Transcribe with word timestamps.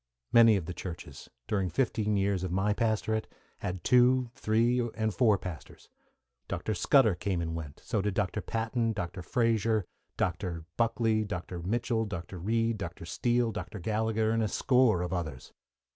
Many 0.33 0.55
of 0.55 0.65
the 0.65 0.73
churches, 0.73 1.29
during 1.47 1.69
fifteen 1.69 2.17
years 2.17 2.43
of 2.43 2.51
my 2.51 2.73
pastorate, 2.73 3.27
had 3.59 3.83
two, 3.83 4.31
three, 4.33 4.79
and 4.95 5.13
four 5.13 5.37
pastors. 5.37 5.89
Dr. 6.47 6.73
Scudder 6.73 7.13
came 7.13 7.39
and 7.39 7.53
went; 7.53 7.79
so 7.85 8.01
did 8.01 8.15
Dr. 8.15 8.41
Patten, 8.41 8.93
Dr. 8.93 9.21
Frazer, 9.21 9.85
Dr. 10.17 10.65
Buckley, 10.75 11.23
Dr. 11.23 11.59
Mitchell, 11.61 12.05
Dr. 12.05 12.39
Reid, 12.39 12.79
Dr. 12.79 13.05
Steele, 13.05 13.51
Dr. 13.51 13.77
Gallagher, 13.77 14.31
and 14.31 14.41
a 14.41 14.47
score 14.47 15.03
of 15.03 15.13
others. 15.13 15.53